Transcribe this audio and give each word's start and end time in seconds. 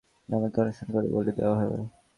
আমাকে 0.29 0.57
অনুষ্ঠান 0.61 0.87
করে 0.93 1.07
বলি 1.15 1.31
দেয়া 1.37 1.53
হবে? 1.53 1.77